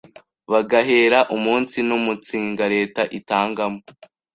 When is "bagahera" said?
0.51-1.19